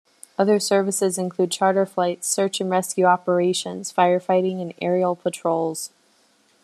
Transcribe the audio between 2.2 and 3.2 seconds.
search and rescue